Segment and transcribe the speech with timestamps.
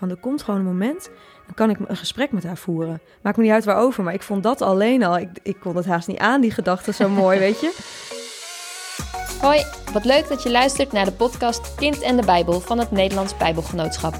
[0.00, 1.10] Want er komt gewoon een moment,
[1.46, 3.00] dan kan ik een gesprek met haar voeren.
[3.22, 5.86] Maakt me niet uit waarover, maar ik vond dat alleen al, ik, ik kon het
[5.86, 7.76] haast niet aan, die gedachte zo mooi, weet je.
[9.40, 12.90] Hoi, wat leuk dat je luistert naar de podcast Kind en de Bijbel van het
[12.90, 14.14] Nederlands Bijbelgenootschap.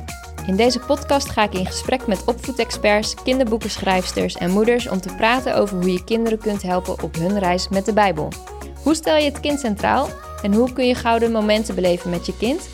[0.47, 5.57] In deze podcast ga ik in gesprek met opvoedexperts, kinderboekenschrijfsters en moeders om te praten
[5.57, 8.29] over hoe je kinderen kunt helpen op hun reis met de Bijbel.
[8.83, 10.09] Hoe stel je het kind centraal
[10.43, 12.69] en hoe kun je gouden momenten beleven met je kind?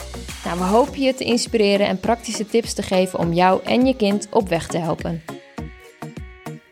[0.46, 3.96] Nou, we hopen je te inspireren en praktische tips te geven om jou en je
[3.96, 5.22] kind op weg te helpen.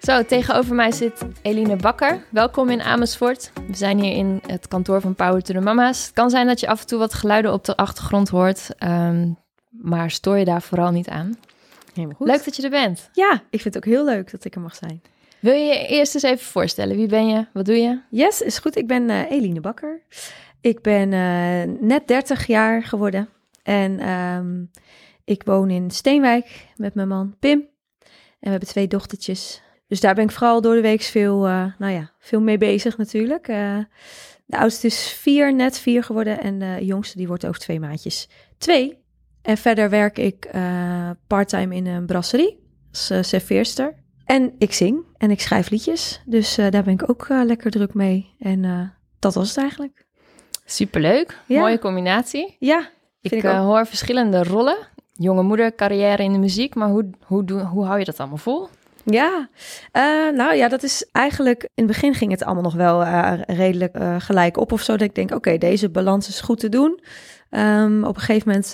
[0.01, 2.25] Zo, tegenover mij zit Eline Bakker.
[2.31, 3.53] Welkom in Amersfoort.
[3.67, 6.05] We zijn hier in het kantoor van Power to the Mama's.
[6.05, 9.29] Het kan zijn dat je af en toe wat geluiden op de achtergrond hoort, ehm,
[9.69, 11.39] maar stoor je daar vooral niet aan.
[11.95, 12.27] Helemaal goed.
[12.27, 13.09] Leuk dat je er bent.
[13.13, 15.03] Ja, ik vind het ook heel leuk dat ik er mag zijn.
[15.41, 16.97] Wil je je eerst eens even voorstellen?
[16.97, 17.47] Wie ben je?
[17.53, 18.01] Wat doe je?
[18.11, 18.77] Yes, is goed.
[18.77, 20.01] Ik ben eh, Eline Bakker.
[20.61, 23.29] Ik ben eh, net 30 jaar geworden.
[23.65, 24.65] En ehm,
[25.25, 27.59] ik woon in Steenwijk met mijn man Pim.
[27.61, 27.71] En
[28.41, 29.63] we hebben twee dochtertjes.
[29.87, 32.97] Dus daar ben ik vooral door de week veel, eh, nou ja, veel mee bezig
[32.97, 33.49] natuurlijk.
[33.49, 33.79] Eh,
[34.47, 36.41] de oudste is vier, net vier geworden.
[36.41, 39.03] En de jongste die wordt over twee maandjes twee.
[39.43, 42.59] En verder werk ik uh, parttime in een brasserie
[42.91, 43.95] als serveerster.
[44.25, 46.23] En ik zing en ik schrijf liedjes.
[46.27, 48.35] Dus daar ben ik ook lekker druk mee.
[48.39, 50.07] En dat was het eigenlijk.
[50.65, 51.39] Superleuk.
[51.47, 51.61] Ja.
[51.61, 52.57] Mooie combinatie.
[52.59, 52.91] Ja,
[53.25, 54.77] ik, ik uh, hoor verschillende rollen.
[55.13, 56.75] Jonge moeder, carrière in de muziek.
[56.75, 58.69] Maar hoe, hoe, hoe, hoe hou je dat allemaal vol?
[59.05, 59.49] Ja,
[59.93, 61.63] uh, nou ja, dat is eigenlijk...
[61.63, 64.93] In het begin ging het allemaal nog wel uh, redelijk gelijk op of zo.
[64.93, 67.01] Dat ik denk, oké, okay, deze balans is goed te doen.
[67.51, 68.73] Um, op een gegeven moment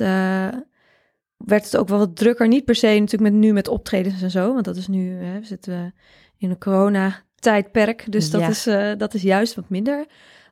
[1.36, 2.48] werd het ook wel wat drukker.
[2.48, 4.52] Niet per se natuurlijk met, nu met optredens en zo.
[4.52, 5.94] Want dat is nu, hè, we zitten
[6.38, 8.12] in een corona-tijdperk.
[8.12, 8.48] Dus dat, ja.
[8.48, 10.06] is, dat is juist wat minder.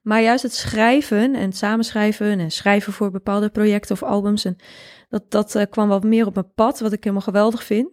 [0.08, 4.44] Maar juist het schrijven en het samenschrijven en schrijven voor bepaalde projecten of albums.
[4.44, 4.56] En
[5.08, 7.88] dat, dat uh, kwam wat meer op mijn pad, wat ik helemaal geweldig vind.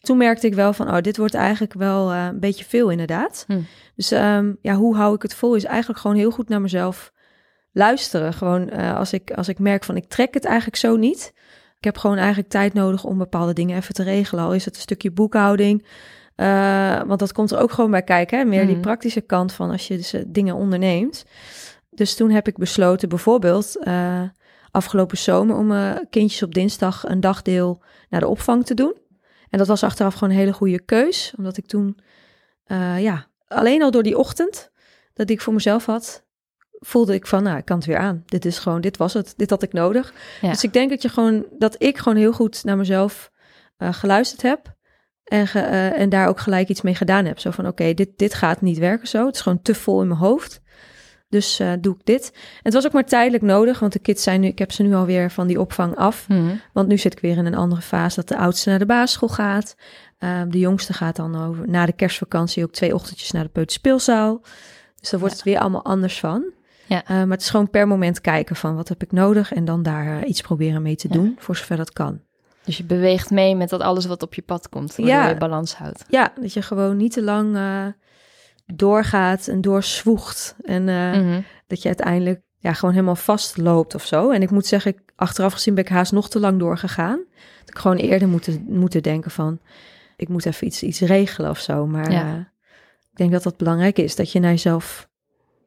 [0.00, 3.44] Toen merkte ik wel van, oh, dit wordt eigenlijk wel uh, een beetje veel inderdaad.
[3.46, 3.60] Hm.
[3.96, 7.12] Dus um, ja, hoe hou ik het vol is eigenlijk gewoon heel goed naar mezelf
[7.72, 8.32] luisteren.
[8.32, 11.32] Gewoon uh, als, ik, als ik merk van, ik trek het eigenlijk zo niet.
[11.78, 14.44] Ik heb gewoon eigenlijk tijd nodig om bepaalde dingen even te regelen.
[14.44, 15.86] Al is het een stukje boekhouding.
[16.40, 18.38] Uh, want dat komt er ook gewoon bij kijken.
[18.38, 18.44] Hè?
[18.44, 18.66] Meer mm.
[18.66, 21.24] die praktische kant van als je dus dingen onderneemt.
[21.90, 24.22] Dus toen heb ik besloten, bijvoorbeeld uh,
[24.70, 28.96] afgelopen zomer, om kindjes op dinsdag een dagdeel naar de opvang te doen.
[29.50, 31.32] En dat was achteraf gewoon een hele goede keus.
[31.36, 31.98] Omdat ik toen,
[32.98, 34.70] ja, alleen al door die ochtend
[35.14, 36.24] dat ik voor mezelf had,
[36.70, 38.22] voelde ik van, nou, ik kan het weer aan.
[38.26, 39.34] Dit is gewoon, dit was het.
[39.36, 40.12] Dit had ik nodig.
[40.40, 40.50] Ja.
[40.50, 43.30] Dus ik denk dat je gewoon, dat ik gewoon heel goed naar mezelf
[43.78, 44.78] geluisterd heb.
[45.30, 47.38] En, ge, uh, en daar ook gelijk iets mee gedaan heb.
[47.38, 49.26] Zo van, oké, okay, dit, dit gaat niet werken zo.
[49.26, 50.60] Het is gewoon te vol in mijn hoofd.
[51.28, 52.30] Dus uh, doe ik dit.
[52.32, 54.46] En het was ook maar tijdelijk nodig, want de kids zijn nu...
[54.46, 56.28] Ik heb ze nu alweer van die opvang af.
[56.28, 56.60] Mm.
[56.72, 59.28] Want nu zit ik weer in een andere fase dat de oudste naar de basisschool
[59.28, 59.74] gaat.
[60.18, 64.40] Um, de jongste gaat dan over na de kerstvakantie ook twee ochtendjes naar de peuterspeelzaal.
[65.00, 65.40] Dus daar wordt ja.
[65.40, 66.52] het weer allemaal anders van.
[66.86, 67.02] Ja.
[67.02, 69.52] Uh, maar het is gewoon per moment kijken van wat heb ik nodig...
[69.52, 72.20] en dan daar iets proberen mee te doen, voor zover dat kan.
[72.64, 75.28] Dus je beweegt mee met dat alles wat op je pad komt, waardoor ja.
[75.28, 76.04] je balans houdt.
[76.08, 77.86] Ja, dat je gewoon niet te lang uh,
[78.66, 80.56] doorgaat en doorzwoegt.
[80.62, 81.44] En uh, mm -hmm.
[81.66, 84.30] dat je uiteindelijk ja, gewoon helemaal vastloopt of zo.
[84.30, 87.24] En ik moet zeggen, achteraf gezien ben ik haast nog te lang doorgegaan.
[87.60, 89.60] Dat ik gewoon eerder moeten, moeten denken van,
[90.16, 91.86] ik moet even iets, iets regelen of zo.
[91.86, 92.24] Maar ja.
[92.24, 92.38] uh,
[93.10, 95.08] ik denk dat dat belangrijk is, dat je naar jezelf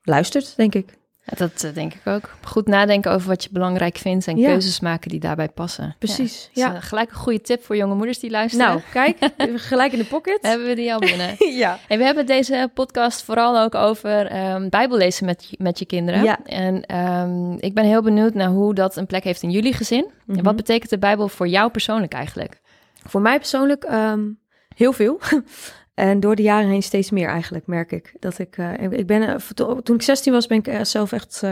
[0.02, 0.98] luistert, denk ik.
[1.26, 2.30] Ja, dat uh, denk ik ook.
[2.44, 4.48] Goed nadenken over wat je belangrijk vindt en Ja.
[4.48, 5.96] keuzes maken die daarbij passen.
[6.00, 6.70] Precies, Ja.
[6.70, 8.68] Dus, uh, gelijk een goede tip voor jonge moeders die luisteren.
[8.68, 9.18] Nou, kijk,
[9.70, 10.38] gelijk in de pocket.
[10.42, 11.36] hebben we die al binnen.
[11.64, 11.80] ja.
[11.88, 16.24] En we hebben deze podcast vooral ook over um, bijbellezen met, met je kinderen.
[16.24, 16.40] Ja.
[16.46, 20.06] En um, ik ben heel benieuwd naar hoe dat een plek heeft in jullie gezin.
[20.26, 20.38] Mhm.
[20.38, 22.62] En wat betekent de Bijbel voor jou persoonlijk eigenlijk?
[23.06, 24.40] Voor mij persoonlijk um,
[24.76, 25.20] heel veel.
[25.94, 28.16] En door de jaren heen steeds meer eigenlijk, merk ik.
[28.20, 29.36] Dat ik, uh, ik ben, uh,
[29.78, 31.44] toen ik 16 was, ben ik uh, zelf echt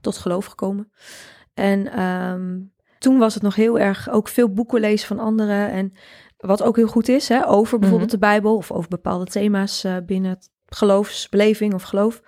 [0.00, 0.92] tot geloof gekomen.
[1.54, 5.70] En um, toen was het nog heel erg, ook veel boeken lezen van anderen.
[5.70, 5.92] En
[6.36, 8.28] wat ook heel goed is, hè, over bijvoorbeeld mm -hmm.
[8.28, 12.22] de Bijbel of over bepaalde thema's binnen het geloofsbeleving of geloof.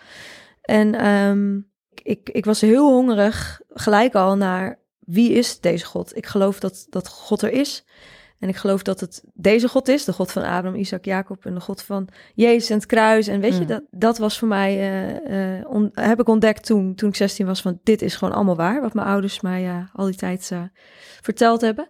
[0.63, 1.71] En um,
[2.03, 6.17] ik, ik was heel hongerig, gelijk al naar wie is deze God?
[6.17, 7.85] Ik geloof dat, dat God er is.
[8.43, 11.55] En ik geloof dat het deze God is, de God van Abraham, Isaac, Jacob en
[11.55, 13.27] de God van Jezus en het kruis.
[13.27, 13.59] En weet mm.
[13.59, 14.77] je, dat, dat was voor mij,
[15.31, 18.35] uh, uh, on, heb ik ontdekt toen, toen ik 16 was, van dit is gewoon
[18.35, 20.53] allemaal waar, wat mijn ouders mij uh, al die tijd
[21.21, 21.89] verteld hebben.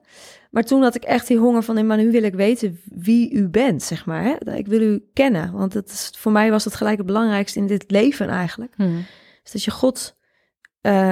[0.51, 3.49] Maar toen had ik echt die honger van, maar nu wil ik weten wie u
[3.49, 4.23] bent, zeg maar.
[4.23, 4.55] Hè?
[4.55, 7.67] Ik wil u kennen, want het is, voor mij was dat gelijk het belangrijkste in
[7.67, 8.77] dit leven eigenlijk.
[8.77, 9.05] Mm.
[9.43, 10.17] Dus dat je God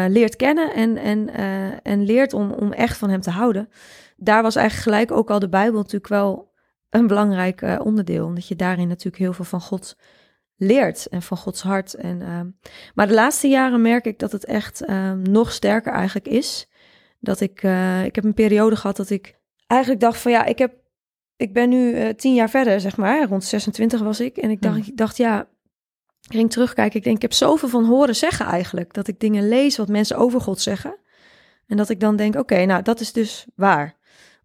[0.08, 1.34] leert kennen en, en,
[1.82, 3.68] en leert om, om echt van hem te houden.
[4.20, 6.52] Daar was eigenlijk gelijk ook al de Bijbel natuurlijk wel
[6.90, 8.26] een belangrijk eh, onderdeel.
[8.26, 9.96] Omdat je daarin natuurlijk heel veel van God
[10.56, 11.94] leert en van Gods hart.
[11.94, 12.48] En, ehm,
[12.94, 16.68] maar de laatste jaren merk ik dat het echt ehm, nog sterker eigenlijk is.
[17.18, 20.58] Dat ik, eh, ik heb een periode gehad dat ik eigenlijk dacht van ja, ik
[20.58, 20.74] heb,
[21.36, 23.28] ik ben nu eh, tien jaar verder, zeg maar.
[23.28, 24.36] Rond 26 was ik.
[24.36, 24.84] En ik dacht, Hmm.
[24.86, 25.48] ik dacht ja,
[26.28, 26.98] ik ging terugkijken.
[26.98, 28.94] Ik denk, ik heb zoveel van horen zeggen eigenlijk.
[28.94, 30.98] Dat ik dingen lees wat mensen over God zeggen.
[31.66, 33.98] En dat ik dan denk, oké, nou, dat is dus waar.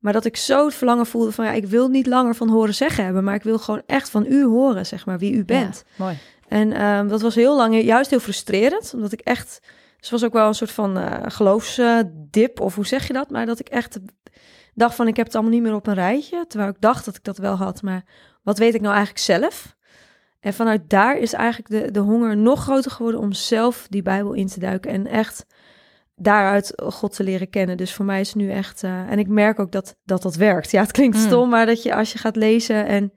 [0.06, 2.74] Maar dat ik zo het verlangen voelde van, ja, ik wil niet langer van horen
[2.74, 5.84] zeggen hebben, maar ik wil gewoon echt van u horen, zeg maar, wie u bent.
[5.86, 6.18] Ja, mooi.
[6.48, 9.60] En ehm, dat was heel lang juist heel frustrerend, omdat ik echt,
[10.00, 13.30] dus was ook wel een soort van eh, geloofsdip, of hoe zeg je dat?
[13.30, 14.00] Maar dat ik echt
[14.74, 17.16] dacht van, ik heb het allemaal niet meer op een rijtje, terwijl ik dacht dat
[17.16, 18.04] ik dat wel had, maar
[18.44, 19.76] wat weet ik nou eigenlijk zelf?
[20.40, 24.34] En vanuit daar is eigenlijk de, de honger nog groter geworden om zelf die Bijbel
[24.34, 25.46] in te duiken en echt
[26.16, 27.78] daaruit God te leren kennen.
[27.78, 30.36] Dus voor mij is het nu echt, eh, en ik merk ook dat, dat dat
[30.36, 30.72] werkt.
[30.72, 31.24] Ja, het klinkt Mm.
[31.24, 33.14] stom, maar dat je als je gaat lezen en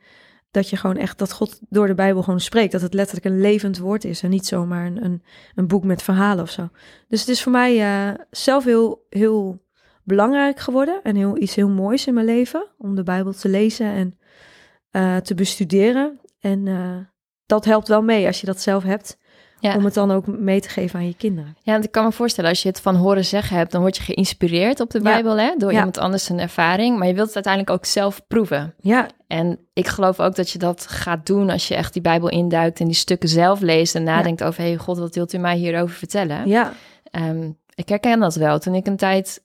[0.51, 3.41] dat je gewoon echt, dat God door de Bijbel gewoon spreekt, dat het letterlijk een
[3.41, 5.23] levend woord is en niet zomaar een, een,
[5.55, 6.69] een boek met verhalen of zo.
[7.09, 9.67] Dus het is voor mij eh, zelf heel, heel
[10.05, 13.87] belangrijk geworden en heel, iets heel moois in mijn leven om de Bijbel te lezen
[13.87, 14.19] en
[14.91, 16.21] eh, te bestuderen.
[16.41, 16.67] En
[17.47, 19.19] dat helpt wel mee als je dat zelf hebt,
[19.61, 19.77] Ja.
[19.77, 21.57] om het dan ook mee te geven aan je kinderen.
[21.63, 23.97] Ja, want ik kan me voorstellen, als je het van horen zeggen hebt, dan word
[23.97, 25.05] je geïnspireerd op de Ja.
[25.05, 25.77] Bijbel, hè, door Ja.
[25.77, 26.99] iemand anders een ervaring.
[26.99, 28.75] Maar je wilt het uiteindelijk ook zelf proeven.
[28.81, 32.29] Ja, En ik geloof ook dat je dat gaat doen als je echt die Bijbel
[32.29, 35.39] induikt en die stukken zelf leest en nadenkt over, hé hey, God, wat wilt u
[35.39, 36.49] mij hierover vertellen?
[36.49, 36.73] ja,
[37.11, 38.59] Ehm, ik herken dat wel.
[38.59, 39.45] Toen ik een tijd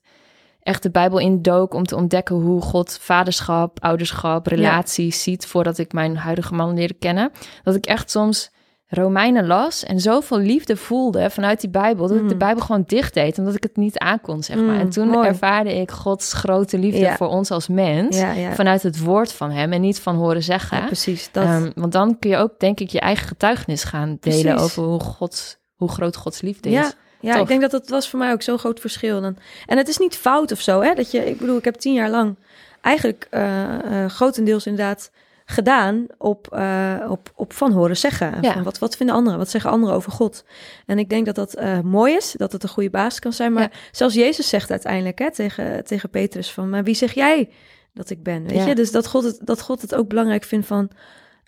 [0.60, 5.92] echt de Bijbel indook om te ontdekken hoe God vaderschap, ouderschap, relaties ziet voordat ik
[5.92, 7.30] mijn huidige man leerde kennen,
[7.62, 8.50] dat ik echt soms
[8.94, 12.38] Romeinen las en zoveel liefde voelde vanuit die Bijbel, dat ik de Mm.
[12.38, 14.74] Bijbel gewoon dicht deed, omdat ik het niet aankon, zeg maar.
[14.74, 15.28] Mm, en toen mooi.
[15.28, 17.16] ervaarde ik Gods grote liefde Ja.
[17.16, 18.52] voor ons als mens, ja, ja.
[18.54, 20.86] vanuit het woord van hem en niet van horen zeggen.
[20.86, 21.28] Precies.
[21.32, 24.82] Dat, Ehm, want dan kun je ook, denk ik, je eigen getuigenis gaan delen over
[24.82, 26.92] hoe, God, hoe groot Gods liefde is.
[27.20, 27.42] ja Tof.
[27.42, 29.20] ik denk dat dat was voor mij ook zo'n groot verschil.
[29.20, 29.36] Dan.
[29.66, 30.94] En het is niet fout of zo, hè?
[30.94, 32.36] Dat je, ik bedoel, ik heb tien jaar lang
[32.80, 35.10] eigenlijk eh, eh, grotendeels inderdaad
[35.44, 38.38] gedaan op, eh, op, op van horen zeggen.
[38.40, 38.52] Ja.
[38.52, 39.38] Van wat, wat vinden anderen?
[39.38, 40.44] Wat zeggen anderen over God?
[40.86, 43.52] En ik denk dat dat eh, mooi is, dat het een goede basis kan zijn.
[43.52, 43.70] Maar Ja.
[43.90, 47.48] zelfs Jezus zegt uiteindelijk hè, tegen, tegen Petrus van, maar wie zeg jij
[47.92, 48.42] dat ik ben?
[48.46, 48.66] Weet Ja.
[48.66, 48.74] je?
[48.74, 50.90] Dus dat God, het, dat God het ook belangrijk vindt van,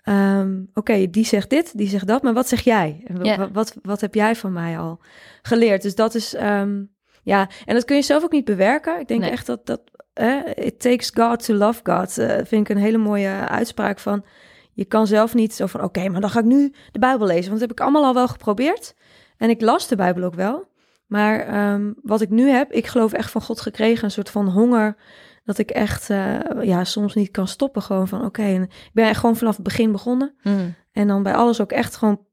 [0.03, 3.01] ehm, oké, die zegt dit, die zegt dat, maar wat zeg jij?
[3.07, 3.37] En wa- Ja.
[3.37, 4.99] wa- wat, wat heb jij van mij al
[5.41, 5.81] geleerd?
[5.81, 6.83] Dus dat is, ehm,
[7.23, 8.99] ja, en dat kun je zelf ook niet bewerken.
[8.99, 9.29] Ik denk Nee.
[9.31, 9.81] echt dat, dat
[10.17, 14.25] eh, it takes God to love God, eh, vind ik een hele mooie uitspraak van,
[14.73, 17.47] je kan zelf niet zo van, oké, maar dan ga ik nu de Bijbel lezen,
[17.47, 18.95] want dat heb ik allemaal al wel geprobeerd.
[19.37, 20.67] En ik las de Bijbel ook wel.
[21.07, 24.47] Maar ehm, wat ik nu heb, ik geloof echt van God gekregen, een soort van
[24.47, 24.95] honger,
[25.43, 27.81] dat ik echt, eh, ja, soms niet kan stoppen.
[27.81, 30.35] Gewoon van, oké, ik ben echt gewoon vanaf het begin begonnen.
[30.43, 30.75] Mm.
[30.91, 32.25] En dan bij alles ook echt gewoon,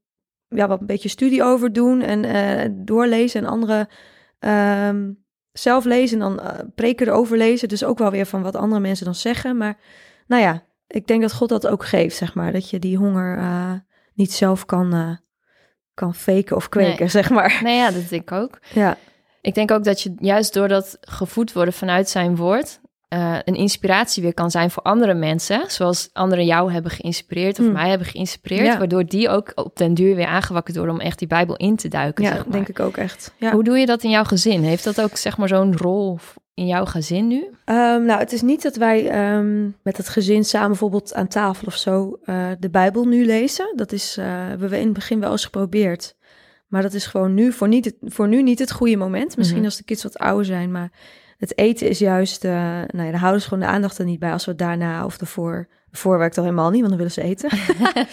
[0.47, 3.89] ja, wat een beetje studie over doen en eh, doorlezen en andere
[4.39, 5.11] ehm,
[5.59, 7.67] zelf lezen en dan eh, preken erover lezen.
[7.67, 9.57] Dus ook wel weer van wat andere mensen dan zeggen.
[9.57, 9.77] Maar
[10.27, 12.51] nou ja, ik denk dat God dat ook geeft, zeg maar.
[12.51, 13.73] Dat je die honger eh,
[14.13, 15.11] niet zelf kan, eh,
[15.93, 17.09] kan faken of kweken, Nee.
[17.09, 17.59] zeg maar.
[17.63, 18.59] Nee, ja, dat denk ik ook.
[18.73, 18.97] Ja,
[19.41, 22.79] Ik denk ook dat je juist door dat gevoed worden vanuit zijn woord...
[23.07, 25.63] eh, een inspiratie weer kan zijn voor andere mensen.
[25.67, 27.71] Zoals anderen jou hebben geïnspireerd of Mm.
[27.71, 28.65] mij hebben geïnspireerd.
[28.65, 28.77] Ja.
[28.77, 31.87] Waardoor die ook op den duur weer aangewakkerd worden om echt die Bijbel in te
[31.87, 32.23] duiken.
[32.23, 32.51] ja zeg maar.
[32.51, 33.33] denk ik ook echt.
[33.37, 33.51] Ja.
[33.51, 34.63] Hoe doe je dat in jouw gezin?
[34.63, 36.19] Heeft dat ook zeg maar zo'n rol
[36.53, 37.49] in jouw gezin nu?
[37.65, 41.67] Ehm, nou, het is niet dat wij ehm, met het gezin samen bijvoorbeeld aan tafel
[41.67, 43.73] of zo eh, de Bijbel nu lezen.
[43.75, 46.15] Dat is, eh, hebben we in het begin wel eens geprobeerd.
[46.67, 49.37] Maar dat is gewoon nu voor, niet het, voor nu niet het goede moment.
[49.37, 49.67] Misschien Mhm.
[49.67, 50.91] als de kids wat ouder zijn, maar
[51.37, 52.43] het eten is juist...
[52.43, 52.51] eh
[52.87, 55.17] nou ja, daar houden ze gewoon de aandacht er niet bij als we daarna of
[55.17, 55.67] ervoor...
[55.91, 57.49] Voor werkt al helemaal niet, want dan willen ze eten.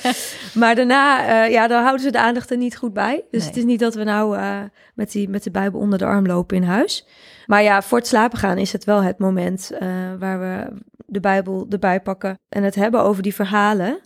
[0.61, 3.25] maar daarna, eh, ja, dan houden ze de aandacht er niet goed bij.
[3.31, 3.49] Dus Nee.
[3.49, 4.59] het is niet dat we nou eh,
[4.95, 7.07] met, die, met de Bijbel onder de arm lopen in huis.
[7.47, 9.71] Maar ja, voor het slapen gaan is het wel het moment
[10.19, 14.01] waar we de Bijbel erbij pakken en het hebben over die verhalen.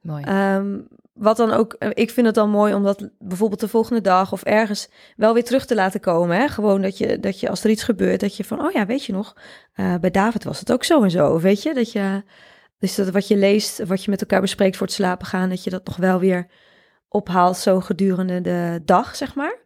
[0.00, 0.22] Mooi.
[0.24, 0.78] Ehm,
[1.14, 4.32] wat dan ook, eh, ik vind het dan mooi om dat bijvoorbeeld de volgende dag
[4.32, 6.36] of ergens wel weer terug te laten komen.
[6.36, 6.48] Hè?
[6.48, 9.04] Gewoon dat je, dat je als er iets gebeurt, dat je van, oh ja, weet
[9.04, 9.36] je nog,
[9.72, 11.40] eh, bij David was het ook zo en zo.
[11.40, 12.22] Weet je, dat je,
[12.78, 15.64] dus dat wat je leest, wat je met elkaar bespreekt voor het slapen gaan, dat
[15.64, 16.46] je dat nog wel weer
[17.08, 19.58] ophaalt zo gedurende de dag, zeg maar.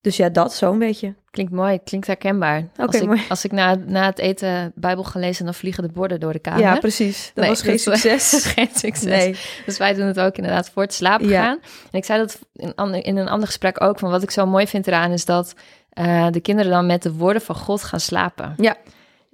[0.00, 1.14] Dus ja, dat zo'n beetje.
[1.38, 2.58] Klinkt mooi, klinkt herkenbaar.
[2.58, 3.24] Oké, als ik.
[3.28, 6.38] Als ik na, na het eten Bijbel ga lezen, dan vliegen de borden door de
[6.38, 6.60] kamer.
[6.60, 7.30] Ja, precies.
[7.34, 8.44] Dat Nee, was geen succes.
[8.54, 9.04] geen succes.
[9.04, 9.36] Nee.
[9.66, 11.42] Dus wij doen het ook inderdaad voor het slapen Ja.
[11.42, 11.58] gaan.
[11.90, 14.46] En ik zei dat in, ander- in een ander gesprek ook, van wat ik zo
[14.46, 15.54] mooi vind eraan is dat
[15.90, 18.54] eh, de kinderen dan met de woorden van God gaan slapen.
[18.56, 18.76] Ja.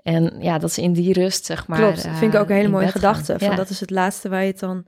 [0.02, 1.78] En ja, dat ze in die rust, zeg maar.
[1.78, 3.24] Klopt, dat vind ik ook een hele in mooie gedachte.
[3.30, 3.38] gaan.
[3.38, 3.54] Van Ja.
[3.56, 4.84] Dat is het laatste waar je het dan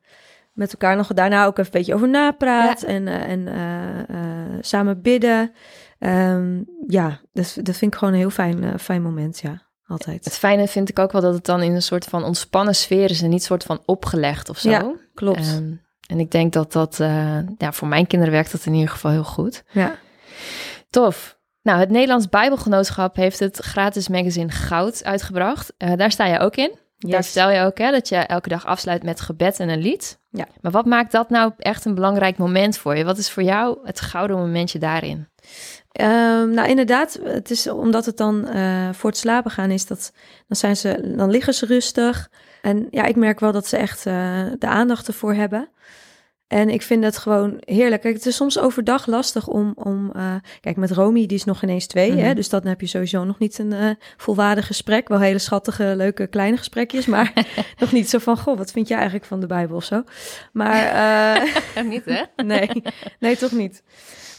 [0.53, 2.83] met elkaar nog daarna ook even een beetje over napraat.
[2.83, 5.53] En, eh, en eh, eh, samen bidden.
[5.99, 9.65] Ehm, ja, dat, dat vind ik gewoon een heel fijn, eh, fijn moment, ja.
[9.87, 10.25] Altijd.
[10.25, 13.11] Het fijne vind ik ook wel dat het dan in een soort van ontspannen sfeer
[13.11, 14.71] is en niet soort van opgelegd of zo.
[14.71, 15.39] Ja, Klopt.
[15.39, 15.73] Ehm,
[16.09, 19.11] en ik denk dat dat, eh, ja, voor mijn kinderen werkt dat in ieder geval
[19.11, 19.63] heel goed.
[19.73, 19.97] ja.
[20.91, 21.39] Tof.
[21.63, 25.73] Nou, het Nederlands Bijbelgenootschap heeft het gratis magazine Goud uitgebracht.
[25.77, 26.71] Eh, daar sta je ook in.
[26.99, 27.25] Daar Yes.
[27.31, 30.21] vertel je ook hè, dat je elke dag afsluit met gebed en een lied.
[30.31, 30.47] Ja.
[30.61, 33.05] Maar wat maakt dat nou echt een belangrijk moment voor je?
[33.05, 35.29] Wat is voor jou het gouden momentje daarin?
[35.97, 40.13] Ehm, nou, inderdaad, het is omdat het dan eh, voor het slapen gaan is, dat,
[40.49, 42.31] dan, zijn ze, dan liggen ze rustig.
[42.63, 45.69] En ja, ik merk wel dat ze echt eh, de aandacht ervoor hebben.
[46.47, 48.03] En ik vind het gewoon heerlijk.
[48.03, 49.73] Kijk, het is soms overdag lastig om...
[49.75, 52.13] om eh, kijk, met Romy, die is nog ineens twee.
[52.13, 52.21] Mhm.
[52.21, 55.09] hè, dus dan heb je sowieso nog niet een volwaardig gesprek.
[55.09, 57.07] Wel hele schattige, leuke, kleine gesprekjes.
[57.07, 57.33] Maar
[57.79, 60.03] nog niet zo van, goh, wat vind jij eigenlijk van de Bijbel of zo?
[60.53, 60.85] Maar...
[61.75, 62.23] eh, Niet, hè?
[62.45, 62.83] nee,
[63.19, 63.83] nee, toch niet.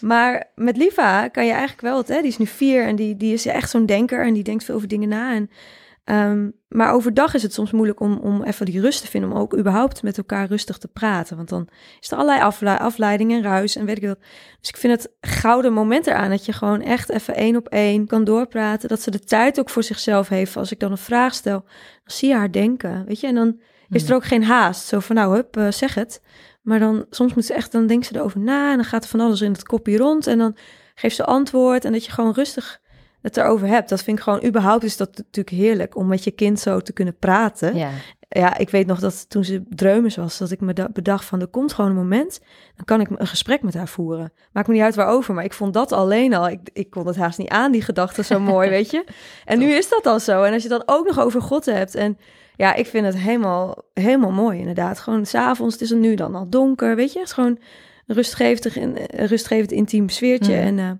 [0.02, 2.22] Maar met Liva kan je eigenlijk wel het, hè?
[2.22, 4.76] Die is nu vier en die, die is echt zo'n denker en die denkt veel
[4.76, 5.34] over dingen na.
[5.34, 5.50] En,
[6.04, 9.38] ehm, maar overdag is het soms moeilijk om, om even die rust te vinden, om
[9.38, 11.36] ook überhaupt met elkaar rustig te praten.
[11.36, 11.68] Want dan
[12.00, 14.20] is er allerlei afle afleiding en ruis en weet ik wat.
[14.60, 18.08] Dus ik vind het gouden moment eraan dat je gewoon echt even één op één
[18.08, 18.90] kan doorpraten.
[18.90, 20.58] Dat ze de tijd ook voor zichzelf heeft.
[20.58, 23.28] Als ik dan een vraag stel, dan zie je haar denken, weet je.
[23.28, 24.88] En dan is er ook geen haast.
[24.88, 26.22] Zo van, nou, hup, eh, zeg het.
[26.68, 29.10] Maar dan, soms moet ze echt, dan denkt ze erover na en dan gaat er
[29.10, 30.56] van alles in het kopje rond en dan
[30.96, 32.80] geeft ze antwoord en dat je gewoon rustig
[33.22, 33.90] het erover hebt.
[33.90, 36.94] Dat vind ik gewoon, überhaupt is dat natuurlijk heerlijk om met je kind zo te
[36.94, 37.76] kunnen praten.
[37.78, 37.90] Ja,
[38.30, 38.58] Ja.
[38.58, 41.48] ik weet nog dat toen ze dreumes was, dat ik me da- bedacht van, er
[41.48, 42.40] komt gewoon een moment,
[42.76, 44.34] dan kan ik een gesprek met haar voeren.
[44.52, 47.16] Maakt me niet uit waarover, maar ik vond dat alleen al, ik, ik kon het
[47.16, 49.06] haast niet aan, die gedachte zo mooi, weet je.
[49.46, 50.44] En nu is dat al zo.
[50.44, 52.18] En als je dan ook nog over God hebt en
[52.58, 55.00] ja, ik vind het helemaal, helemaal mooi inderdaad.
[55.00, 57.20] Gewoon s'avonds, het is nu dan al donker, weet je.
[57.20, 57.60] Het is gewoon
[58.06, 60.56] een rustgevend, een rustgevend intiem sfeertje.
[60.56, 60.62] Mm.
[60.62, 60.92] En eh,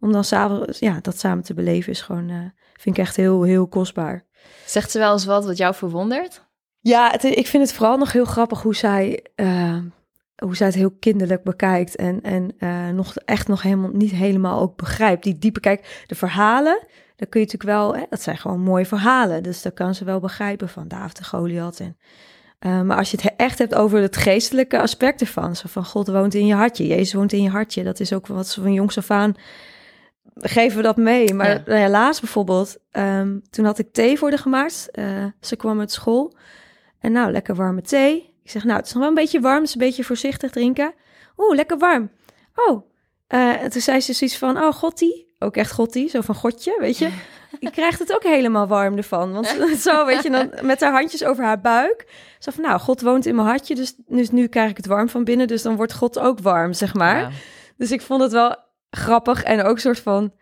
[0.00, 2.36] om dan s'avonds, ja, dat samen te beleven is gewoon, eh,
[2.80, 4.24] vind ik echt heel, heel kostbaar.
[4.66, 6.44] Zegt ze wel eens wat wat jou verwondert?
[6.80, 9.78] Ja, het, ik vind het vooral nog heel grappig hoe zij, eh,
[10.36, 11.96] hoe zij het heel kinderlijk bekijkt.
[11.96, 12.56] En, en
[12.94, 15.22] nog echt nog helemaal niet helemaal ook begrijpt.
[15.22, 18.86] Die diepe kijk, de verhalen, daar kun je natuurlijk wel, hè, dat zijn gewoon mooie
[18.86, 19.42] verhalen.
[19.42, 21.80] Dus daar kan ze wel begrijpen van David en Goliath.
[21.80, 21.96] En,
[22.58, 25.56] eh, maar als je het echt hebt over het geestelijke aspect ervan.
[25.56, 27.84] Zo van God woont in je hartje, Jezus woont in je hartje.
[27.84, 29.34] Dat is ook wat ze van jongs af aan
[30.36, 31.34] geven we dat mee.
[31.34, 31.88] Maar Ja.
[31.88, 34.88] nou bijvoorbeeld, ehm, toen had ik thee voor haar gemaakt.
[34.90, 36.36] Eh, ze kwam uit school.
[37.00, 38.34] En nou, lekker warme thee.
[38.42, 40.94] Ik zeg, nou, het is nog wel een beetje warm, dus een beetje voorzichtig drinken.
[41.36, 42.10] Oeh, lekker warm.
[42.54, 42.90] Oh,
[43.26, 45.33] eh, en toen zei ze zoiets van, oh, Gottie.
[45.44, 47.10] Ook echt Gottie, zo van Godje, weet je.
[47.60, 49.32] Je krijgt het ook helemaal warm ervan.
[49.32, 49.46] Want
[49.86, 52.06] zo, weet je, dan met haar handjes over haar buik.
[52.38, 55.08] Zo van, nou, God woont in mijn hartje, dus, dus nu krijg ik het warm
[55.08, 55.46] van binnen.
[55.46, 57.18] Dus dan wordt God ook warm, zeg maar.
[57.18, 57.30] Ja.
[57.76, 58.56] Dus ik vond het wel
[58.90, 60.32] grappig en ook soort van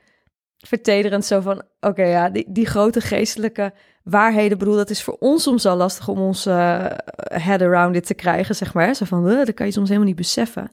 [0.59, 1.25] vertederend.
[1.25, 3.73] Zo van, oké, ja, die, die grote geestelijke
[4.05, 8.07] waarheden, bedoel, dat is voor ons soms al lastig om ons eh, head around it
[8.07, 8.95] te krijgen, zeg maar.
[8.95, 10.71] Zo van, eh, dat kan je soms helemaal niet beseffen.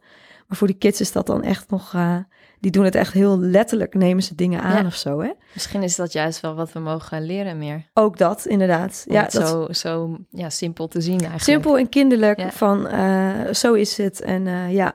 [0.48, 2.18] Maar voor die kids is dat dan echt nog, eh,
[2.60, 4.86] die doen het echt heel letterlijk, nemen ze dingen aan Ja.
[4.86, 5.30] of zo, hè?
[5.54, 7.86] Misschien is dat juist wel wat we mogen leren meer.
[7.94, 9.04] Ook dat, inderdaad.
[9.08, 11.44] Om ja, dat zo, zo ja, simpel te zien eigenlijk.
[11.44, 12.52] simpel en kinderlijk Ja.
[12.52, 14.22] van, eh, zo is het.
[14.22, 14.94] En eh, ja,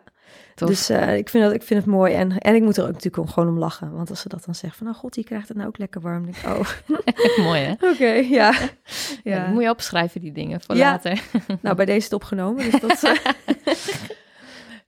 [0.55, 0.69] Tof.
[0.69, 2.15] Dus eh, ik, vind dat, ik vind het mooi.
[2.15, 3.93] En, en ik moet er ook natuurlijk om- gewoon om lachen.
[3.93, 4.87] Want als ze dat dan zegt van...
[4.87, 6.25] Nou, god, die krijgt het nou ook lekker warm.
[6.25, 6.69] Denk ik, oh,
[7.47, 7.73] Mooi, hè?
[7.93, 8.53] oké, ja.
[8.53, 8.55] Ja.
[9.25, 9.47] ja.
[9.47, 10.91] moet je opschrijven, die dingen, voor Ja.
[10.91, 11.23] later.
[11.61, 12.71] Nou, bij deze is het opgenomen.
[12.71, 13.01] Dus dat,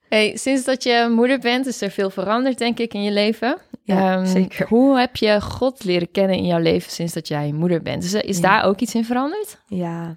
[0.09, 3.59] Hey, sinds dat je moeder bent, is er veel veranderd, denk ik, in je leven.
[3.83, 4.69] Ja, Ehm, zeker.
[4.69, 8.05] Hoe heb je God leren kennen in jouw leven sinds dat jij moeder bent?
[8.05, 8.43] Is, is Ja.
[8.43, 9.63] daar ook iets in veranderd?
[9.67, 10.17] ja.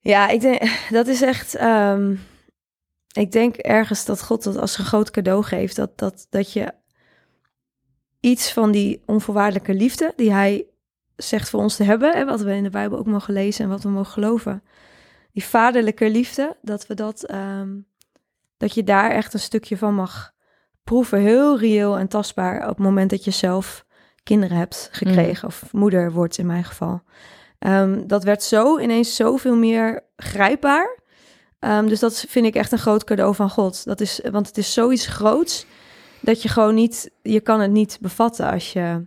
[0.00, 0.62] Ja, ik denk...
[0.90, 1.54] Dat is echt...
[1.54, 2.14] ehm,
[3.12, 5.76] ik denk ergens dat God dat als een groot cadeau geeft.
[5.76, 6.72] Dat, dat, dat je
[8.20, 10.12] iets van die onvoorwaardelijke liefde...
[10.16, 10.64] die hij
[11.16, 12.16] zegt voor ons te hebben...
[12.16, 14.62] Hè, wat we in de Bijbel ook mogen lezen en wat we mogen geloven...
[15.32, 17.22] die vaderlijke liefde, dat we dat...
[17.24, 17.74] ehm,
[18.56, 20.32] dat je daar echt een stukje van mag
[20.84, 21.18] proeven.
[21.18, 23.84] Heel reëel en tastbaar op het moment dat je zelf
[24.22, 25.48] kinderen hebt gekregen.
[25.48, 27.02] Of moeder wordt in mijn geval.
[27.58, 30.98] Ehm, dat werd zo ineens zoveel meer grijpbaar.
[31.58, 33.84] Ehm, dus dat vind ik echt een groot cadeau van God.
[33.84, 35.66] Dat is, want het is zoiets groots
[36.20, 39.06] dat je gewoon niet, je kan het niet bevatten als je,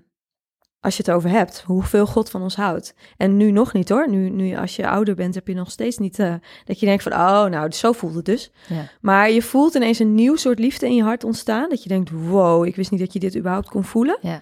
[0.79, 1.63] als je het over hebt.
[1.65, 2.93] Hoeveel God van ons houdt.
[3.17, 4.09] En nu nog niet hoor.
[4.09, 6.33] Nu, nu als je ouder bent heb je nog steeds niet eh,
[6.65, 8.51] dat je denkt van, oh nou, zo voelt het dus.
[8.67, 8.89] Ja.
[9.01, 11.69] Maar je voelt ineens een nieuw soort liefde in je hart ontstaan.
[11.69, 14.17] Dat je denkt, wow, ik wist niet dat je dit überhaupt kon voelen.
[14.21, 14.41] Ja.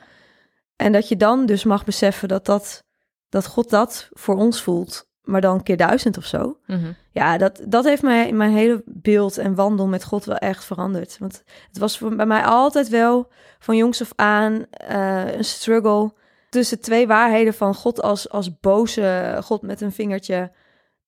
[0.76, 2.84] En dat je dan dus mag beseffen dat, dat,
[3.30, 6.58] dat God dat voor ons voelt, maar dan keer duizend of zo.
[6.66, 6.92] Mhm.
[7.12, 11.18] Ja, dat, dat heeft mij mijn hele beeld en wandel met God wel echt veranderd.
[11.20, 16.14] Want het was voor, bij mij altijd wel van jongs af aan eh, een struggle
[16.50, 20.52] tussen twee waarheden van God als, als boze God met een vingertje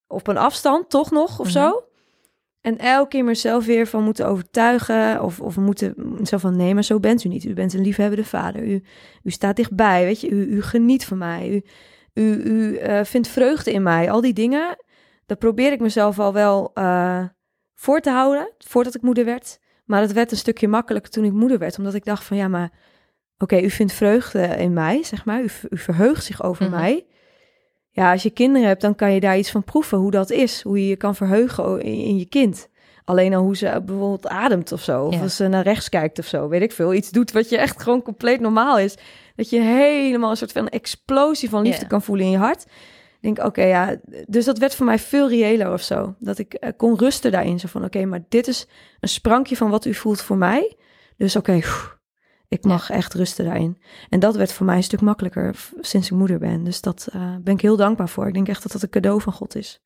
[0.07, 1.53] op een afstand, toch nog, of Mhm.
[1.53, 1.83] zo.
[2.61, 6.83] En elke keer mezelf weer van moeten overtuigen of, of moeten zo van nee, maar
[6.83, 7.43] zo bent u niet.
[7.43, 8.63] U bent een liefhebbende vader.
[8.63, 8.83] U,
[9.23, 10.29] u staat dichtbij, weet je.
[10.29, 11.49] U, u geniet van mij.
[11.49, 11.63] U,
[12.13, 14.11] u, u eh, vindt vreugde in mij.
[14.11, 14.77] Al die dingen,
[15.25, 17.23] dat probeer ik mezelf al wel eh,
[17.75, 19.59] voor te houden, voordat ik moeder werd.
[19.85, 22.47] Maar het werd een stukje makkelijker toen ik moeder werd, omdat ik dacht van ja,
[22.47, 22.71] maar
[23.39, 25.41] oké, u vindt vreugde in mij, zeg maar.
[25.41, 26.75] U, u verheugt zich over Mhm.
[26.79, 27.05] mij.
[27.91, 30.61] Ja, als je kinderen hebt, dan kan je daar iets van proeven, hoe dat is.
[30.61, 32.69] Hoe je je kan verheugen in, in je kind.
[33.05, 35.03] Alleen al hoe ze bijvoorbeeld ademt of zo.
[35.05, 35.21] Of Ja.
[35.21, 36.93] als ze naar rechts kijkt of zo, weet ik veel.
[36.93, 38.95] Iets doet wat je echt gewoon compleet normaal is.
[39.35, 41.87] Dat je helemaal een soort van explosie van liefde Ja.
[41.87, 42.61] kan voelen in je hart.
[43.21, 43.95] Ik denk, oké, ja.
[44.27, 46.15] Dus dat werd voor mij veel reëler of zo.
[46.19, 47.59] Dat ik eh, kon rusten daarin.
[47.59, 48.67] Zo van, oké, maar dit is
[48.99, 50.75] een sprankje van wat u voelt voor mij.
[51.17, 51.59] Dus oké,
[52.49, 53.77] ik mag echt rusten daarin.
[54.09, 56.63] En dat werd voor mij een stuk makkelijker sinds ik moeder ben.
[56.63, 58.27] Dus dat eh, ben ik heel dankbaar voor.
[58.27, 59.81] Ik denk echt dat dat een cadeau van God is.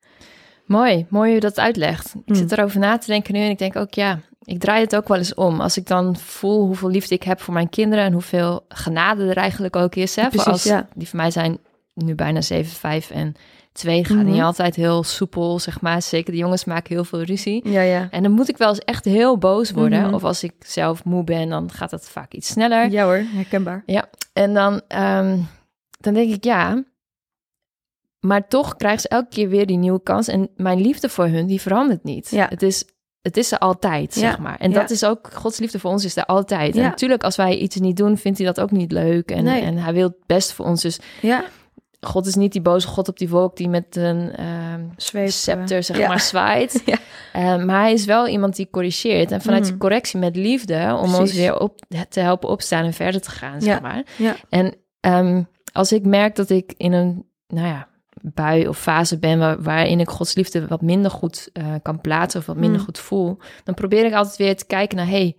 [0.66, 2.14] Mooi, mooi hoe je dat uitlegt.
[2.14, 2.34] Ik Mm.
[2.34, 5.08] zit erover na te denken nu en ik denk ook, ja, ik draai het ook
[5.08, 5.60] wel eens om.
[5.60, 9.36] Als ik dan voel hoeveel liefde ik heb voor mijn kinderen en hoeveel genade er
[9.36, 10.16] eigenlijk ook is.
[10.16, 10.88] Hè, Precies, voor als, ja.
[10.94, 11.58] Die van mij zijn
[11.94, 13.34] nu bijna 7, 5 en
[13.74, 14.26] 2 gaat Mhm.
[14.30, 16.02] niet altijd heel soepel, zeg maar.
[16.02, 17.68] Zeker de jongens maken heel veel ruzie.
[17.68, 18.08] Ja, ja.
[18.10, 20.02] En dan moet ik wel eens echt heel boos worden.
[20.02, 20.14] Mhm.
[20.14, 22.90] Of als ik zelf moe ben, dan gaat dat vaak iets sneller.
[22.90, 23.84] Ja hoor, herkenbaar.
[24.32, 25.38] En dan, ehm,
[26.00, 26.84] dan denk ik, ja.
[28.20, 30.28] Maar toch krijgen ze elke keer weer die nieuwe kans.
[30.28, 32.30] En mijn liefde voor hun, die verandert niet.
[32.30, 32.46] Ja.
[32.48, 32.84] Het, is,
[33.22, 34.20] het is er altijd, Ja.
[34.20, 34.58] zeg maar.
[34.58, 34.80] En Ja.
[34.80, 36.74] dat is ook, Gods liefde voor ons is er altijd.
[36.74, 36.88] En Ja.
[36.88, 39.30] natuurlijk, als wij iets niet doen, vindt hij dat ook niet leuk.
[39.30, 39.60] En, Nee.
[39.62, 40.82] en hij wil het best voor ons.
[40.82, 41.44] Dus Ja,
[42.04, 44.80] God is niet die boze God op die wolk die met een ehm,
[45.24, 46.08] eh, scepter, zeg ja.
[46.08, 46.82] maar, zwaait.
[46.86, 46.96] Ja.
[47.32, 49.30] Eh, maar hij is wel iemand die corrigeert.
[49.32, 53.20] En vanuit die correctie met liefde, om ons weer op, te helpen opstaan en verder
[53.20, 53.80] te gaan, zeg Ja.
[53.80, 54.02] maar.
[54.48, 57.88] En ehm, als ik merk dat ik in een, nou ja,
[58.22, 62.40] bui of fase ben waar, waarin ik Gods liefde wat minder goed eh, kan plaatsen
[62.40, 62.84] of wat minder Mm.
[62.84, 65.36] goed voel, dan probeer ik altijd weer te kijken naar, hey,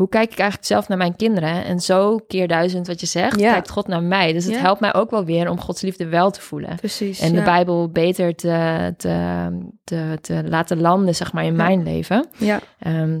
[0.00, 1.64] hoe kijk ik eigenlijk zelf naar mijn kinderen?
[1.64, 3.52] En zo keer duizend wat je zegt, Ja.
[3.52, 4.32] kijkt God naar mij.
[4.32, 4.60] Dus het Ja.
[4.60, 6.76] helpt mij ook wel weer om Gods liefde wel te voelen.
[6.76, 7.20] Precies.
[7.20, 7.44] En de ja.
[7.44, 9.48] Bijbel beter te, te,
[9.84, 12.26] te, te laten landen, zeg maar, in mijn leven.
[12.38, 13.18] Ja, Ehm,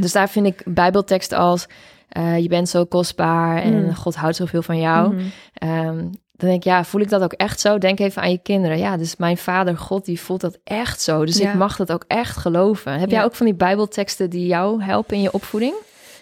[0.00, 1.66] dus daar vind ik Bijbelteksten als...
[2.08, 3.94] eh, je bent zo kostbaar en Mm.
[3.94, 5.14] God houdt zoveel van jou.
[5.14, 5.24] Mhm.
[5.54, 7.78] Ehm, dan denk ik, ja, voel ik dat ook echt zo?
[7.78, 8.78] Denk even aan je kinderen.
[8.78, 11.24] Ja, dus mijn vader God, die voelt dat echt zo.
[11.24, 11.50] Dus Ja.
[11.50, 12.98] ik mag dat ook echt geloven.
[12.98, 15.74] Heb jij ook van die Bijbelteksten die jou helpen in je opvoeding?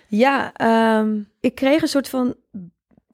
[0.07, 2.35] Ja, ehm, ik kreeg een soort van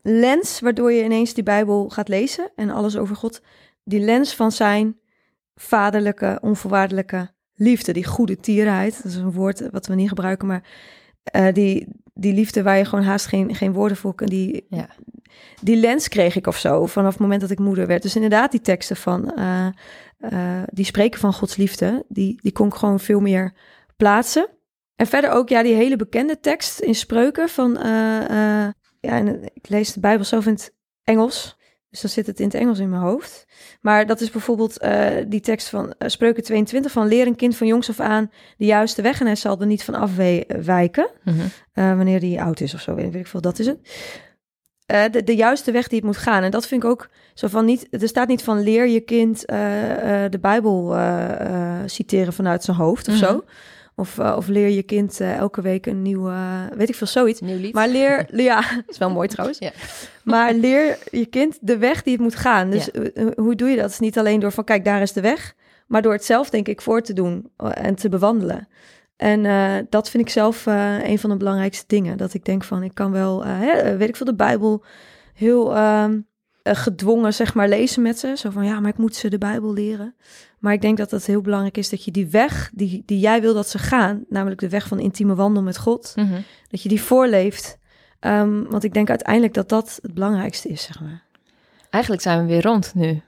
[0.03, 3.41] lens waardoor je ineens die Bijbel gaat lezen en alles over God.
[3.85, 4.97] Die lens van zijn
[5.55, 8.97] vaderlijke, onvoorwaardelijke liefde, die goede tierheid.
[9.03, 10.63] Dat is een woord wat we niet gebruiken, maar
[11.23, 14.27] eh, die, die liefde waar je gewoon haast geen, geen woorden voor kan.
[14.27, 14.89] Die, Ja.
[15.61, 18.03] die lens kreeg ik of zo vanaf het moment dat ik moeder werd.
[18.03, 19.67] Dus inderdaad, die teksten van, eh,
[20.19, 23.55] eh, die spreken van Gods liefde, die, die kon ik gewoon veel meer
[23.97, 24.49] plaatsen.
[24.97, 28.69] En verder ook, ja, die hele bekende tekst in spreuken van, eh,
[29.01, 30.75] ja, en ik lees de Bijbel zelf in het
[31.05, 31.56] Engels,
[31.91, 33.47] dus dan zit het in het Engels in mijn hoofd.
[33.81, 37.57] Maar dat is bijvoorbeeld eh, die tekst van eh, Spreuken 22 van leer een kind
[37.57, 41.37] van jongs af aan de juiste weg en hij zal er niet van afwijken Mhm.
[41.73, 43.79] eh, wanneer die oud is of zo, weet ik veel, dat is het.
[45.13, 46.43] De, de juiste weg die het moet gaan.
[46.43, 47.87] En dat vind ik ook zo van niet.
[47.91, 49.41] Er staat niet van leer je kind
[50.31, 50.97] de Bijbel
[51.87, 53.25] citeren vanuit zijn hoofd of Mhm.
[53.25, 53.45] zo.
[53.99, 57.07] Of, eh, of leer je kind eh, elke week een nieuw, eh, weet ik veel,
[57.07, 57.41] zoiets.
[57.41, 57.75] Nieuw lied.
[57.75, 59.59] Maar leer, ja, is wel mooi trouwens.
[59.59, 59.73] Ja.
[60.25, 62.71] Maar leer je kind de weg die het moet gaan.
[62.71, 62.89] Dus
[63.37, 63.85] hoe doe je dat?
[63.85, 65.55] Het is niet alleen door van, kijk, daar is de weg.
[65.87, 68.69] Maar door het zelf, denk ik, voor te doen en te bewandelen.
[69.17, 69.43] En
[69.91, 70.67] dat vind ik zelf
[71.03, 72.17] een van de belangrijkste dingen.
[72.17, 74.85] Dat ik denk van, ik kan wel, hè, weet ik veel, de Bijbel
[75.37, 76.19] heel ehm, eh,
[76.75, 78.33] gedwongen, zeg maar, lezen met ze.
[78.37, 80.15] Zo van, ja, maar ik moet ze de Bijbel leren.
[80.59, 83.41] Maar ik denk dat het heel belangrijk is dat je die weg die, die jij
[83.41, 86.41] wil dat ze gaan, namelijk de weg van intieme wandel met God, Mhm.
[86.69, 87.79] dat je die voorleeft.
[88.21, 91.23] Ehm, want ik denk uiteindelijk dat dat het belangrijkste is, zeg maar.
[91.91, 93.21] Eigenlijk zijn we weer rond nu.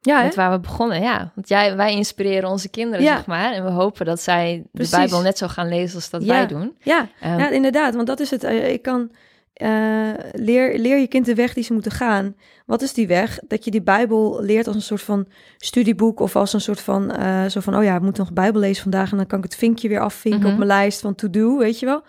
[0.00, 0.24] Ja, hè?
[0.24, 1.32] Met waar we begonnen, ja.
[1.34, 3.16] Want jij, wij inspireren onze kinderen, Ja.
[3.16, 3.52] zeg maar.
[3.52, 4.88] En we hopen dat zij de.
[4.90, 6.28] Bijbel net zo gaan lezen als dat Ja.
[6.28, 6.76] wij doen.
[6.82, 7.94] Ja, Ehm, ja, inderdaad.
[7.94, 8.44] Want dat is het.
[8.44, 9.10] Eh, Ik kan...
[9.54, 12.36] eh, leer, leer je kind de weg die ze moeten gaan.
[12.66, 13.38] Wat is die weg?
[13.48, 17.10] Dat je die Bijbel leert als een soort van studieboek of als een soort van,
[17.10, 19.44] eh, zo van, oh ja, ik moet nog Bijbel lezen vandaag en dan kan ik
[19.44, 20.50] het vinkje weer afvinken Mhm.
[20.50, 22.02] op mijn lijst van to-do, weet je wel.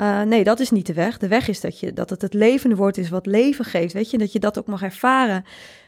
[0.00, 1.18] Uh, nee, dat is niet de weg.
[1.18, 3.92] De weg is dat, je, dat het het levende woord is wat leven geeft.
[3.92, 5.44] Weet je, dat je dat ook mag ervaren.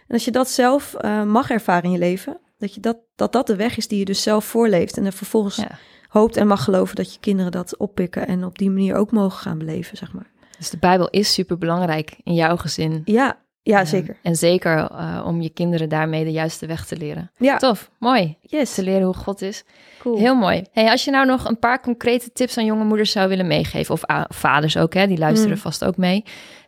[0.07, 0.97] En als je dat zelf
[1.27, 4.05] mag ervaren in je leven, dat, je dat, dat dat de weg is die je
[4.05, 4.97] dus zelf voorleeft.
[4.97, 5.79] En er vervolgens ja.
[6.09, 9.39] hoopt en mag geloven dat je kinderen dat oppikken en op die manier ook mogen
[9.39, 10.31] gaan beleven, zeg maar.
[10.59, 13.03] Dus de Bijbel is super belangrijk in jouw gezin.
[13.05, 14.17] Ja, ja, zeker.
[14.23, 17.31] En zeker uh, om je kinderen daarmee de juiste weg te leren.
[17.37, 17.57] Ja.
[17.57, 18.37] Tof, mooi.
[18.41, 18.75] Yes.
[18.75, 19.65] Te leren hoe God is.
[19.99, 20.19] Cool.
[20.19, 20.65] Heel mooi.
[20.73, 23.95] Hey, als je nou nog een paar concrete tips aan jonge moeders zou willen meegeven,
[23.95, 25.63] of vaders ook, hè, die luisteren Mm.
[25.63, 26.25] vast ook mee.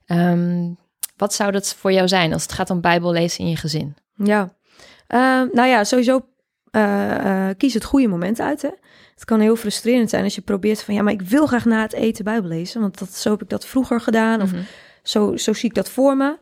[0.07, 0.77] Um,
[1.17, 3.97] wat zou dat voor jou zijn als het gaat om Bijbel lezen in je gezin?
[4.15, 4.43] Ja,
[5.09, 5.19] uh,
[5.53, 6.21] nou ja, sowieso
[6.77, 8.63] uh, kies het goede moment uit.
[8.63, 8.71] Hè?
[9.21, 11.83] Het kan heel frustrerend zijn als je probeert van ja, maar ik wil graag na
[11.83, 14.63] het eten Bijbel lezen, want dat, zo heb ik dat vroeger gedaan of Mhm.
[15.03, 16.39] zo, zo zie ik dat voor me.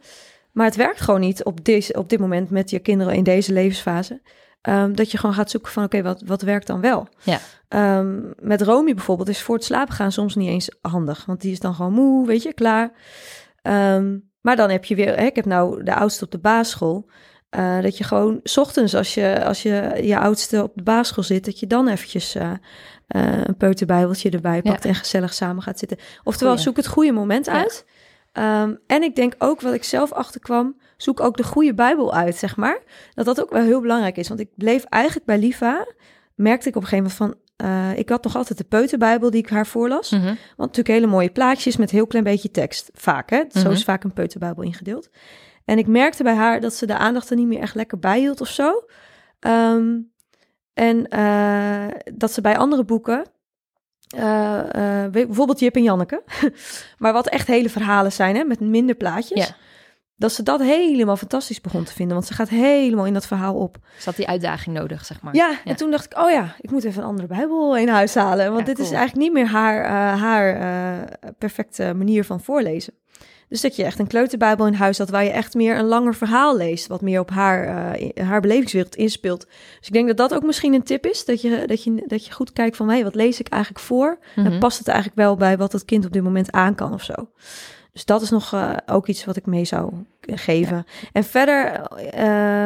[0.53, 3.53] Maar het werkt gewoon niet op, deze, op dit moment met je kinderen in deze
[3.53, 4.21] levensfase.
[4.69, 7.09] Um, dat je gewoon gaat zoeken van oké, wat, wat werkt dan wel?
[7.23, 7.39] Ja.
[7.99, 11.25] Um, met Romy bijvoorbeeld is voor het slapen gaan soms niet eens handig.
[11.25, 12.91] Want die is dan gewoon moe, weet je, klaar.
[13.63, 17.11] Um, maar dan heb je weer, hè, ik heb nou de oudste op de basisschool.
[17.57, 21.25] Uh, dat je gewoon, s ochtends als je, als je je oudste op de basisschool
[21.25, 24.89] zit, dat je dan eventjes uh, uh, een peuterbijbeltje erbij pakt ja.
[24.89, 25.99] en gezellig samen gaat zitten.
[26.25, 26.67] Oftewel, Goeie.
[26.67, 27.53] zoek het goede moment ja.
[27.53, 27.85] uit.
[28.33, 32.37] Um, en ik denk ook, wat ik zelf achterkwam, zoek ook de goede Bijbel uit,
[32.37, 32.83] zeg maar.
[33.15, 34.29] Dat dat ook wel heel belangrijk is.
[34.29, 35.87] Want ik bleef eigenlijk bij Liva,
[36.35, 37.47] merkte ik op een gegeven moment van...
[37.97, 40.11] Ik had nog altijd de peuterbijbel die ik haar voorlas.
[40.11, 40.21] Mhm.
[40.21, 40.37] Mm -hmm.
[40.37, 42.91] Want natuurlijk hele mooie plaatjes met heel klein beetje tekst.
[42.95, 43.37] Vaak, hè?
[43.37, 43.61] Mm -hmm.
[43.61, 43.77] Zo Mhm.
[43.77, 45.11] is vaak een peuterbijbel ingedeeld.
[45.69, 48.19] En ik merkte bij haar dat ze de aandacht er niet meer echt lekker bij
[48.19, 48.85] hield of zo.
[49.41, 50.13] Um,
[50.75, 53.25] en uh, dat ze bij andere boeken...
[54.17, 56.23] Uh, uh, bijvoorbeeld Jip en Janneke.
[56.99, 59.47] maar wat echt hele verhalen zijn, hè, met minder plaatjes.
[59.47, 59.57] Ja.
[60.17, 62.15] Dat ze dat helemaal fantastisch begon te vinden.
[62.15, 63.79] Want ze gaat helemaal in dat verhaal op.
[63.99, 65.35] Ze had die uitdaging nodig, zeg maar.
[65.35, 65.59] Ja, ja.
[65.65, 68.47] en toen dacht ik, oh ja, ik moet even een andere Bijbel in huis halen.
[68.47, 68.87] Want Ja, dit cool.
[68.87, 69.87] is eigenlijk niet meer haar,
[70.19, 72.95] haar perfecte manier van voorlezen.
[73.49, 76.15] Dus dat je echt een kleuterbijbel in huis had waar je echt meer een langer
[76.15, 76.87] verhaal leest.
[76.87, 79.47] Wat meer op haar, uh, haar belevingswereld inspeelt.
[79.79, 81.25] Dus ik denk dat dat ook misschien een tip is.
[81.25, 83.85] Dat je, dat je, dat je goed kijkt van, hé, hey, wat lees ik eigenlijk
[83.85, 84.19] voor?
[84.21, 84.41] Mhm.
[84.41, 84.53] Mm -hmm.
[84.53, 87.03] En past het eigenlijk wel bij wat het kind op dit moment aan kan of
[87.03, 87.15] zo?
[87.93, 90.77] Dus dat is nog uh, ook iets wat ik mee zou geven.
[90.77, 90.85] Ja.
[91.13, 91.81] En verder,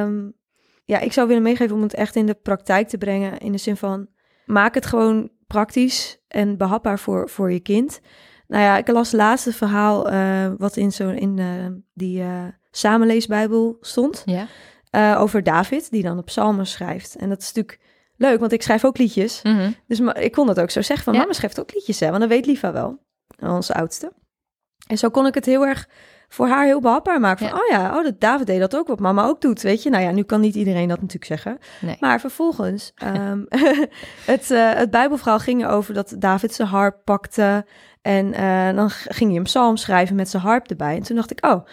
[0.02, 0.32] um,
[0.84, 3.38] ja, ik zou willen meegeven om het echt in de praktijk te brengen.
[3.38, 4.08] In de zin van,
[4.46, 8.00] maak het gewoon praktisch en behapbaar voor, voor je kind.
[8.52, 12.44] Nou ja, ik las laatst het verhaal uh, wat in, zo, in uh, die uh,
[12.70, 14.22] samenleesbijbel stond.
[14.24, 14.46] Ja.
[15.16, 17.16] Over David, die dan de psalmen schrijft.
[17.16, 17.78] En dat is natuurlijk
[18.16, 19.42] leuk, want ik schrijf ook liedjes.
[19.42, 19.74] Mm -hmm.
[19.86, 21.20] Dus ik kon dat ook zo zeggen van, Ja.
[21.20, 22.06] mama schrijft ook liedjes, hè.
[22.06, 22.98] Want dan weet Liva wel,
[23.38, 24.12] onze oudste.
[24.86, 25.88] En zo kon ik het heel erg
[26.28, 27.48] voor haar heel behapbaar maken.
[27.48, 27.64] Van, Ja.
[27.64, 29.90] oh ja, oh, dat David deed dat ook, wat mama ook doet, weet je.
[29.90, 31.58] Nou ja, nu kan niet iedereen dat natuurlijk zeggen.
[31.80, 31.96] Nee.
[32.00, 33.46] Maar vervolgens, um,
[34.32, 37.66] het, uh, het Bijbelverhaal ging erover dat David zijn harp pakte.
[38.02, 40.96] En uh, dan ging hij een psalm schrijven met zijn harp erbij.
[40.96, 41.66] En toen dacht ik, oh,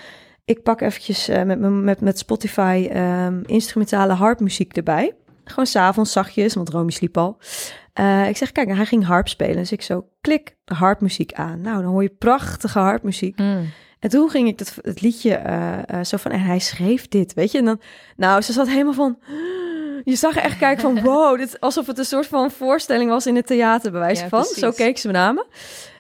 [0.46, 5.16] ik pak eventjes uh, met, met, met Spotify um, instrumentale harpmuziek erbij.
[5.44, 7.38] Gewoon s'avonds zachtjes, want Romy sliep al.
[8.00, 9.56] Uh, ik zeg, kijk, hij ging harp spelen.
[9.56, 11.62] Dus ik zo, klik de harpmuziek aan.
[11.62, 13.38] Nou, dan hoor je prachtige harpmuziek.
[13.38, 13.70] Mm.
[14.00, 15.42] En toen ging ik het, het liedje
[16.04, 17.58] zo van, en hij schreef dit, weet je.
[17.58, 17.82] En dan,
[18.16, 19.18] nou, ze zat helemaal van...
[20.04, 23.36] Je zag echt kijken van, wow, dit, alsof het een soort van voorstelling was in
[23.36, 24.40] het theater, bij wijze Ja, van.
[24.40, 24.60] precies.
[24.60, 25.46] Zo keek ze me naar me.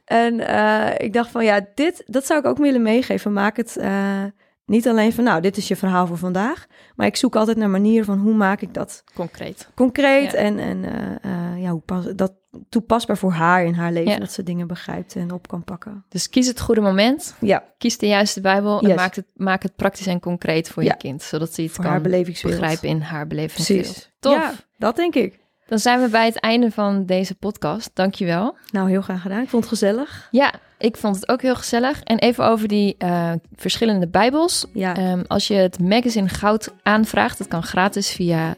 [0.10, 3.34] En uh, ik dacht van, ja, dit, dat zou ik ook willen meegeven.
[3.34, 4.24] Maak het uh,
[4.65, 6.65] niet alleen van, nou, dit is je verhaal voor vandaag.
[6.95, 9.69] Maar ik zoek altijd naar manieren van, hoe maak ik dat Concreet.
[9.76, 10.38] concreet Ja.
[10.38, 10.84] en, en
[11.26, 12.34] uh, ja, hoe pas, dat
[12.69, 14.12] toepasbaar voor haar in haar leven.
[14.12, 14.17] Ja.
[14.19, 16.06] Dat ze dingen begrijpt en op kan pakken.
[16.10, 17.36] Dus kies het goede moment.
[17.39, 20.89] Ja, Kies de juiste Bijbel en maak het, maak het praktisch en concreet voor Ja.
[20.91, 21.22] je kind.
[21.22, 23.86] Zodat ze voor kan begrijpen in haar belevingswereld.
[23.88, 24.12] Precies.
[24.19, 24.65] Tof.
[24.78, 25.39] Dat denk ik.
[25.69, 27.89] Dan zijn we bij het einde van deze podcast.
[27.93, 28.58] Dankjewel.
[28.71, 29.41] Nou, heel graag gedaan.
[29.41, 30.27] Ik vond het gezellig.
[30.32, 32.03] Ja, ik vond het ook heel gezellig.
[32.03, 34.65] En even over die uh, verschillende Bijbels.
[34.73, 35.12] Ja.
[35.12, 38.55] Um, als je het magazine Goud aanvraagt, dat kan gratis via